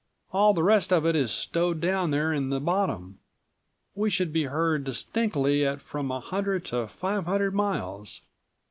All 0.33 0.55
the 0.55 0.63
rest 0.63 0.91
of 0.91 1.05
it 1.05 1.15
is 1.15 1.29
stowed 1.29 1.79
down 1.79 2.09
there 2.09 2.33
in 2.33 2.49
the 2.49 2.59
bottom. 2.59 3.19
We 3.93 4.09
should 4.09 4.33
be 4.33 4.45
heard 4.45 4.83
distinctly 4.83 5.63
at 5.63 5.79
from 5.79 6.09
a 6.09 6.19
hundred 6.19 6.65
to 6.73 6.87
five 6.87 7.25
hundred 7.27 7.53
miles. 7.53 8.21